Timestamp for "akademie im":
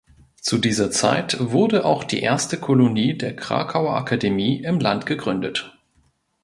3.95-4.79